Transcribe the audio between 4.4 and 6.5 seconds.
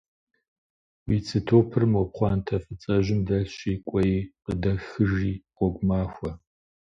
къыдэхыжи, гъуэгу махуэ.